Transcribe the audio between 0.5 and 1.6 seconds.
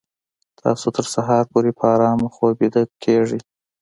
تاسو تر سهاره